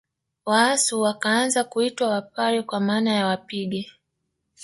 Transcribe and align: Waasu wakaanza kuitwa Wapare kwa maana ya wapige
Waasu 0.45 1.01
wakaanza 1.01 1.63
kuitwa 1.63 2.07
Wapare 2.09 2.63
kwa 2.63 2.79
maana 2.79 3.11
ya 3.13 3.25
wapige 3.27 3.91